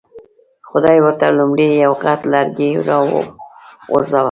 [0.69, 4.19] خدای ورته لومړی یو غټ لرګی را وغورځاوه.